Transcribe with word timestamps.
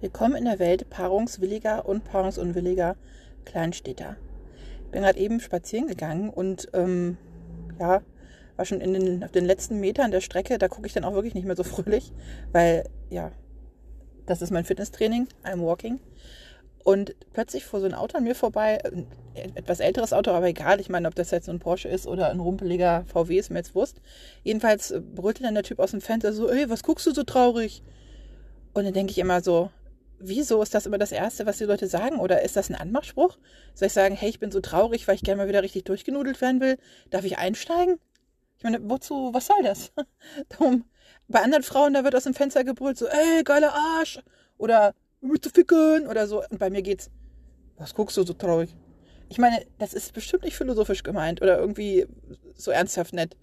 Willkommen 0.00 0.36
in 0.36 0.44
der 0.44 0.60
Welt 0.60 0.90
paarungswilliger 0.90 1.84
und 1.84 2.04
paarungsunwilliger 2.04 2.94
Kleinstädter. 3.44 4.14
Ich 4.84 4.92
bin 4.92 5.02
gerade 5.02 5.18
eben 5.18 5.40
spazieren 5.40 5.88
gegangen 5.88 6.30
und 6.30 6.68
ähm, 6.72 7.18
ja, 7.80 8.02
war 8.54 8.64
schon 8.64 8.80
in 8.80 8.92
den, 8.92 9.24
auf 9.24 9.32
den 9.32 9.44
letzten 9.44 9.80
Metern 9.80 10.12
der 10.12 10.20
Strecke. 10.20 10.56
Da 10.58 10.68
gucke 10.68 10.86
ich 10.86 10.92
dann 10.92 11.02
auch 11.02 11.14
wirklich 11.14 11.34
nicht 11.34 11.48
mehr 11.48 11.56
so 11.56 11.64
fröhlich, 11.64 12.12
weil 12.52 12.88
ja, 13.10 13.32
das 14.24 14.40
ist 14.40 14.52
mein 14.52 14.64
Fitnesstraining. 14.64 15.26
I'm 15.42 15.62
walking. 15.62 15.98
Und 16.84 17.16
plötzlich 17.32 17.64
fuhr 17.64 17.80
so 17.80 17.86
ein 17.86 17.94
Auto 17.94 18.18
an 18.18 18.24
mir 18.24 18.36
vorbei, 18.36 18.78
ein 18.84 19.08
etwas 19.56 19.80
älteres 19.80 20.12
Auto, 20.12 20.30
aber 20.30 20.46
egal. 20.46 20.78
Ich 20.78 20.88
meine, 20.88 21.08
ob 21.08 21.16
das 21.16 21.32
jetzt 21.32 21.46
so 21.46 21.52
ein 21.52 21.58
Porsche 21.58 21.88
ist 21.88 22.06
oder 22.06 22.30
ein 22.30 22.38
rumpeliger 22.38 23.04
VW, 23.12 23.36
ist 23.36 23.50
mir 23.50 23.58
jetzt 23.58 23.74
wurscht. 23.74 23.96
Jedenfalls 24.44 24.94
brüllte 25.16 25.42
dann 25.42 25.54
der 25.54 25.64
Typ 25.64 25.80
aus 25.80 25.90
dem 25.90 26.00
Fenster 26.00 26.32
so, 26.32 26.48
ey, 26.48 26.70
was 26.70 26.84
guckst 26.84 27.04
du 27.04 27.10
so 27.10 27.24
traurig? 27.24 27.82
Und 28.74 28.84
dann 28.84 28.94
denke 28.94 29.10
ich 29.10 29.18
immer 29.18 29.40
so, 29.40 29.70
wieso 30.18 30.62
ist 30.62 30.74
das 30.74 30.86
immer 30.86 30.98
das 30.98 31.12
Erste, 31.12 31.46
was 31.46 31.58
die 31.58 31.64
Leute 31.64 31.86
sagen? 31.86 32.18
Oder 32.18 32.42
ist 32.42 32.56
das 32.56 32.70
ein 32.70 32.74
Anmachspruch? 32.74 33.38
Soll 33.74 33.86
ich 33.86 33.92
sagen, 33.92 34.14
hey, 34.14 34.28
ich 34.28 34.40
bin 34.40 34.50
so 34.50 34.60
traurig, 34.60 35.06
weil 35.06 35.14
ich 35.14 35.22
gerne 35.22 35.42
mal 35.42 35.48
wieder 35.48 35.62
richtig 35.62 35.84
durchgenudelt 35.84 36.40
werden 36.40 36.60
will? 36.60 36.78
Darf 37.10 37.24
ich 37.24 37.38
einsteigen? 37.38 37.98
Ich 38.58 38.64
meine, 38.64 38.80
wozu, 38.88 39.32
was 39.32 39.46
soll 39.46 39.62
das? 39.62 39.92
Darum, 40.48 40.84
bei 41.28 41.40
anderen 41.40 41.62
Frauen, 41.62 41.94
da 41.94 42.04
wird 42.04 42.16
aus 42.16 42.24
dem 42.24 42.34
Fenster 42.34 42.64
gebrüllt, 42.64 42.98
so, 42.98 43.06
ey, 43.06 43.44
geiler 43.44 43.72
Arsch! 43.72 44.20
Oder, 44.56 44.94
willst 45.20 45.46
du 45.46 45.50
ficken? 45.50 46.08
Oder 46.08 46.26
so. 46.26 46.42
Und 46.42 46.58
bei 46.58 46.70
mir 46.70 46.82
geht's, 46.82 47.10
was 47.76 47.94
guckst 47.94 48.16
du 48.16 48.24
so 48.24 48.32
traurig? 48.32 48.74
Ich 49.28 49.38
meine, 49.38 49.64
das 49.78 49.94
ist 49.94 50.12
bestimmt 50.12 50.42
nicht 50.42 50.56
philosophisch 50.56 51.02
gemeint 51.02 51.42
oder 51.42 51.58
irgendwie 51.58 52.06
so 52.54 52.70
ernsthaft 52.70 53.12
nett. 53.12 53.36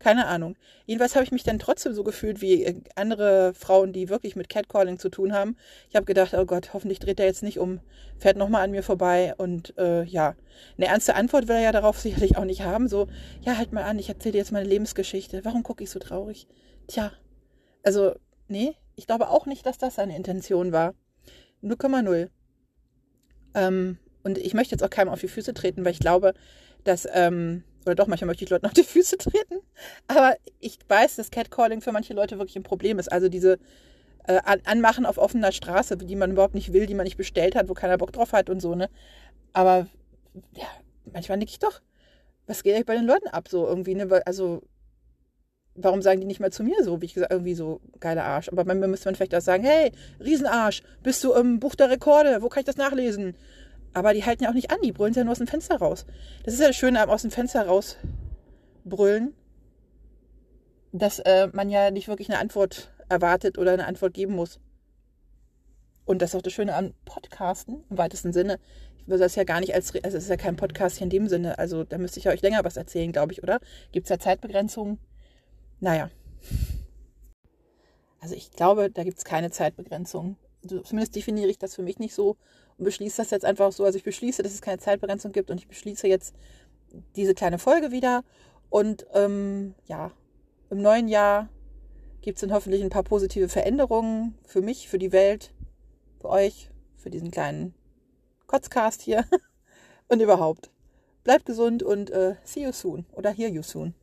Keine 0.00 0.26
Ahnung. 0.26 0.56
Jedenfalls 0.86 1.14
habe 1.14 1.24
ich 1.24 1.30
mich 1.30 1.42
dann 1.42 1.58
trotzdem 1.58 1.92
so 1.92 2.02
gefühlt 2.02 2.40
wie 2.40 2.64
äh, 2.64 2.80
andere 2.96 3.52
Frauen, 3.52 3.92
die 3.92 4.08
wirklich 4.08 4.34
mit 4.34 4.48
Catcalling 4.48 4.98
zu 4.98 5.10
tun 5.10 5.34
haben. 5.34 5.56
Ich 5.90 5.94
habe 5.94 6.06
gedacht, 6.06 6.32
oh 6.32 6.46
Gott, 6.46 6.72
hoffentlich 6.72 7.00
dreht 7.00 7.20
er 7.20 7.26
jetzt 7.26 7.42
nicht 7.42 7.58
um, 7.58 7.80
fährt 8.18 8.38
nochmal 8.38 8.64
an 8.64 8.70
mir 8.70 8.82
vorbei 8.82 9.34
und 9.36 9.76
äh, 9.76 10.02
ja, 10.04 10.36
eine 10.78 10.86
ernste 10.86 11.14
Antwort 11.14 11.48
will 11.48 11.56
er 11.56 11.62
ja 11.62 11.72
darauf 11.72 11.98
sicherlich 12.00 12.38
auch 12.38 12.46
nicht 12.46 12.62
haben. 12.62 12.88
So, 12.88 13.08
ja, 13.42 13.58
halt 13.58 13.72
mal 13.72 13.84
an, 13.84 13.98
ich 13.98 14.08
erzähle 14.08 14.32
dir 14.32 14.38
jetzt 14.38 14.52
meine 14.52 14.68
Lebensgeschichte. 14.68 15.44
Warum 15.44 15.62
gucke 15.62 15.84
ich 15.84 15.90
so 15.90 15.98
traurig? 15.98 16.48
Tja, 16.86 17.12
also, 17.82 18.14
nee, 18.48 18.74
ich 18.96 19.06
glaube 19.06 19.28
auch 19.28 19.44
nicht, 19.44 19.66
dass 19.66 19.76
das 19.76 19.96
seine 19.96 20.16
Intention 20.16 20.72
war. 20.72 20.94
0,0. 21.62 22.30
Ähm, 23.54 23.98
und 24.22 24.38
ich 24.38 24.54
möchte 24.54 24.72
jetzt 24.72 24.82
auch 24.82 24.90
keinem 24.90 25.10
auf 25.10 25.20
die 25.20 25.28
Füße 25.28 25.52
treten, 25.52 25.84
weil 25.84 25.92
ich 25.92 25.98
glaube, 25.98 26.32
dass 26.84 27.06
ähm, 27.12 27.64
oder 27.86 27.94
doch, 27.94 28.06
manchmal 28.06 28.26
möchte 28.26 28.44
ich 28.44 28.50
Leuten 28.50 28.66
auf 28.66 28.72
die 28.72 28.84
Füße 28.84 29.18
treten. 29.18 29.60
Aber 30.08 30.36
ich 30.60 30.78
weiß, 30.88 31.16
dass 31.16 31.30
Catcalling 31.30 31.80
für 31.80 31.92
manche 31.92 32.14
Leute 32.14 32.38
wirklich 32.38 32.56
ein 32.56 32.62
Problem 32.62 32.98
ist. 32.98 33.10
Also 33.10 33.28
diese 33.28 33.58
äh, 34.26 34.40
Anmachen 34.64 35.06
auf 35.06 35.18
offener 35.18 35.52
Straße, 35.52 35.96
die 35.96 36.16
man 36.16 36.32
überhaupt 36.32 36.54
nicht 36.54 36.72
will, 36.72 36.86
die 36.86 36.94
man 36.94 37.04
nicht 37.04 37.16
bestellt 37.16 37.54
hat, 37.54 37.68
wo 37.68 37.74
keiner 37.74 37.98
Bock 37.98 38.12
drauf 38.12 38.32
hat 38.32 38.50
und 38.50 38.60
so, 38.60 38.74
ne? 38.74 38.90
Aber 39.52 39.86
ja, 40.54 40.66
manchmal 41.12 41.38
denke 41.38 41.52
ich 41.52 41.58
doch, 41.58 41.80
was 42.46 42.62
geht 42.62 42.74
eigentlich 42.74 42.86
bei 42.86 42.94
den 42.94 43.06
Leuten 43.06 43.28
ab 43.28 43.48
so 43.48 43.66
irgendwie, 43.66 43.94
ne? 43.94 44.22
Also, 44.26 44.62
warum 45.74 46.02
sagen 46.02 46.20
die 46.20 46.26
nicht 46.26 46.40
mal 46.40 46.52
zu 46.52 46.62
mir 46.62 46.84
so, 46.84 47.00
wie 47.00 47.06
ich 47.06 47.14
gesagt, 47.14 47.32
irgendwie 47.32 47.54
so 47.54 47.80
geiler 48.00 48.24
Arsch. 48.24 48.48
Aber 48.48 48.64
bei 48.64 48.74
mir 48.74 48.88
müsste 48.88 49.08
man 49.08 49.14
vielleicht 49.14 49.34
auch 49.34 49.40
sagen, 49.40 49.64
hey, 49.64 49.92
Riesenarsch, 50.20 50.82
bist 51.02 51.24
du 51.24 51.32
im 51.32 51.60
Buch 51.60 51.74
der 51.74 51.90
Rekorde, 51.90 52.42
wo 52.42 52.48
kann 52.48 52.60
ich 52.60 52.66
das 52.66 52.76
nachlesen? 52.76 53.36
Aber 53.92 54.14
die 54.14 54.24
halten 54.24 54.44
ja 54.44 54.50
auch 54.50 54.54
nicht 54.54 54.70
an, 54.70 54.78
die 54.82 54.92
brüllen 54.92 55.14
ja 55.14 55.24
nur 55.24 55.32
aus 55.32 55.38
dem 55.38 55.46
Fenster 55.46 55.76
raus. 55.76 56.06
Das 56.44 56.54
ist 56.54 56.60
ja 56.60 56.68
das 56.68 56.76
Schöne 56.76 57.00
am 57.00 57.10
aus 57.10 57.22
dem 57.22 57.30
Fenster 57.30 57.66
raus 57.66 57.96
brüllen, 58.84 59.34
dass 60.92 61.18
äh, 61.20 61.48
man 61.52 61.70
ja 61.70 61.90
nicht 61.90 62.08
wirklich 62.08 62.28
eine 62.28 62.38
Antwort 62.38 62.92
erwartet 63.08 63.58
oder 63.58 63.72
eine 63.72 63.86
Antwort 63.86 64.14
geben 64.14 64.34
muss. 64.34 64.60
Und 66.04 66.22
das 66.22 66.30
ist 66.30 66.34
auch 66.36 66.42
das 66.42 66.52
Schöne 66.52 66.74
am 66.74 66.94
Podcasten 67.04 67.84
im 67.90 67.98
weitesten 67.98 68.32
Sinne. 68.32 68.58
Ich 68.98 69.06
würde 69.08 69.24
das 69.24 69.34
ja 69.34 69.44
gar 69.44 69.60
nicht 69.60 69.74
als, 69.74 69.94
also 69.94 70.16
es 70.16 70.24
ist 70.24 70.30
ja 70.30 70.36
kein 70.36 70.56
Podcast 70.56 70.98
hier 70.98 71.04
in 71.04 71.10
dem 71.10 71.28
Sinne. 71.28 71.58
Also 71.58 71.84
da 71.84 71.98
müsste 71.98 72.18
ich 72.18 72.24
ja 72.24 72.32
euch 72.32 72.42
länger 72.42 72.64
was 72.64 72.76
erzählen, 72.76 73.12
glaube 73.12 73.32
ich, 73.32 73.42
oder? 73.42 73.60
Gibt 73.92 74.06
es 74.06 74.10
ja 74.10 74.18
Zeitbegrenzungen? 74.18 74.98
Naja. 75.80 76.10
Also 78.20 78.34
ich 78.34 78.50
glaube, 78.50 78.90
da 78.90 79.02
gibt 79.02 79.18
es 79.18 79.24
keine 79.24 79.50
Zeitbegrenzung. 79.50 80.36
Zumindest 80.66 81.16
definiere 81.16 81.48
ich 81.48 81.58
das 81.58 81.74
für 81.74 81.82
mich 81.82 81.98
nicht 81.98 82.14
so 82.14 82.36
und 82.76 82.84
beschließe 82.84 83.16
das 83.18 83.30
jetzt 83.30 83.44
einfach 83.44 83.72
so. 83.72 83.84
Also 83.84 83.96
ich 83.96 84.04
beschließe, 84.04 84.42
dass 84.42 84.52
es 84.52 84.62
keine 84.62 84.78
Zeitbegrenzung 84.78 85.32
gibt 85.32 85.50
und 85.50 85.58
ich 85.58 85.68
beschließe 85.68 86.06
jetzt 86.06 86.34
diese 87.16 87.34
kleine 87.34 87.58
Folge 87.58 87.90
wieder. 87.90 88.24
Und 88.68 89.06
ähm, 89.14 89.74
ja, 89.86 90.12
im 90.70 90.82
neuen 90.82 91.08
Jahr 91.08 91.48
gibt 92.22 92.36
es 92.36 92.40
dann 92.40 92.52
hoffentlich 92.52 92.82
ein 92.82 92.90
paar 92.90 93.02
positive 93.02 93.48
Veränderungen 93.48 94.38
für 94.44 94.60
mich, 94.60 94.88
für 94.88 94.98
die 94.98 95.12
Welt, 95.12 95.52
für 96.20 96.28
euch, 96.28 96.70
für 96.96 97.10
diesen 97.10 97.30
kleinen 97.30 97.74
Kotzcast 98.46 99.02
hier 99.02 99.24
und 100.08 100.20
überhaupt. 100.20 100.70
Bleibt 101.24 101.46
gesund 101.46 101.82
und 101.82 102.10
äh, 102.10 102.36
see 102.44 102.64
you 102.64 102.72
soon 102.72 103.06
oder 103.12 103.30
hear 103.30 103.48
you 103.48 103.62
soon. 103.62 103.94